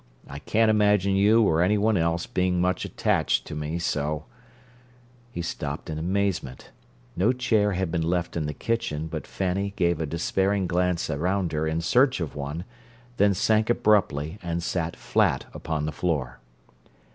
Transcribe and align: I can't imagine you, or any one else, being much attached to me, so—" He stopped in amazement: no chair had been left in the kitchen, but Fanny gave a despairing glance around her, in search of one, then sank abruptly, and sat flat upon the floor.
I 0.27 0.39
can't 0.39 0.71
imagine 0.71 1.15
you, 1.15 1.43
or 1.43 1.61
any 1.61 1.77
one 1.77 1.95
else, 1.95 2.25
being 2.25 2.59
much 2.59 2.85
attached 2.85 3.45
to 3.45 3.53
me, 3.53 3.77
so—" 3.77 4.25
He 5.29 5.43
stopped 5.43 5.91
in 5.91 5.99
amazement: 5.99 6.71
no 7.15 7.31
chair 7.31 7.73
had 7.73 7.91
been 7.91 8.01
left 8.01 8.35
in 8.35 8.47
the 8.47 8.53
kitchen, 8.55 9.05
but 9.05 9.27
Fanny 9.27 9.73
gave 9.75 10.01
a 10.01 10.07
despairing 10.07 10.65
glance 10.65 11.11
around 11.11 11.51
her, 11.51 11.67
in 11.67 11.81
search 11.81 12.19
of 12.19 12.35
one, 12.35 12.65
then 13.17 13.35
sank 13.35 13.69
abruptly, 13.69 14.39
and 14.41 14.63
sat 14.63 14.95
flat 14.95 15.45
upon 15.53 15.85
the 15.85 15.91
floor. 15.91 16.39